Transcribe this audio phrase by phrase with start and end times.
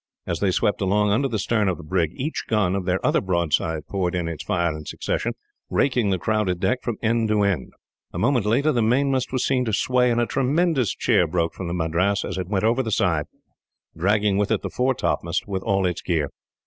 [0.25, 3.21] As they swept along under the stern of the brig, each gun of their other
[3.21, 5.33] broadside poured in its fire in succession,
[5.69, 7.71] raking the crowded deck from end to end.
[8.11, 11.67] A moment later, the mainmast was seen to sway, and a tremendous cheer broke from
[11.67, 13.25] the Madras as it went over the side,
[13.95, 16.31] dragging with it the foretopmast, with all its gear.